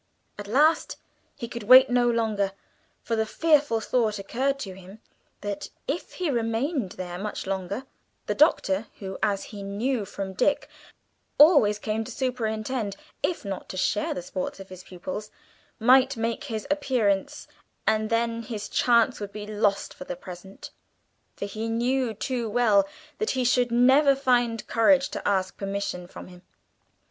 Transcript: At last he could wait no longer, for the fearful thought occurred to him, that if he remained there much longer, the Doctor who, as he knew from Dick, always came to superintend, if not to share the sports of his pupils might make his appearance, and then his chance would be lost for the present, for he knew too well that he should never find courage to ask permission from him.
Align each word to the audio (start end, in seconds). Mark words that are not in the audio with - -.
At 0.39 0.47
last 0.47 0.97
he 1.35 1.47
could 1.47 1.61
wait 1.61 1.87
no 1.87 2.09
longer, 2.09 2.53
for 3.03 3.15
the 3.15 3.23
fearful 3.27 3.79
thought 3.79 4.17
occurred 4.17 4.57
to 4.61 4.73
him, 4.73 4.97
that 5.41 5.69
if 5.87 6.13
he 6.13 6.31
remained 6.31 6.93
there 6.93 7.19
much 7.19 7.45
longer, 7.45 7.85
the 8.25 8.33
Doctor 8.33 8.87
who, 8.97 9.19
as 9.21 9.43
he 9.53 9.61
knew 9.61 10.03
from 10.05 10.33
Dick, 10.33 10.67
always 11.37 11.77
came 11.77 12.03
to 12.03 12.11
superintend, 12.11 12.95
if 13.21 13.45
not 13.45 13.69
to 13.69 13.77
share 13.77 14.15
the 14.15 14.23
sports 14.23 14.59
of 14.59 14.69
his 14.69 14.83
pupils 14.83 15.29
might 15.79 16.17
make 16.17 16.45
his 16.45 16.65
appearance, 16.71 17.47
and 17.85 18.09
then 18.09 18.41
his 18.41 18.69
chance 18.69 19.19
would 19.19 19.31
be 19.31 19.45
lost 19.45 19.93
for 19.93 20.05
the 20.05 20.15
present, 20.15 20.71
for 21.35 21.45
he 21.45 21.69
knew 21.69 22.15
too 22.15 22.49
well 22.49 22.89
that 23.19 23.29
he 23.37 23.43
should 23.43 23.69
never 23.69 24.15
find 24.15 24.65
courage 24.65 25.09
to 25.09 25.27
ask 25.27 25.57
permission 25.57 26.07
from 26.07 26.25
him. 26.25 26.41